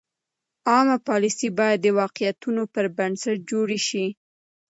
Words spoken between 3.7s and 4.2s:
شي.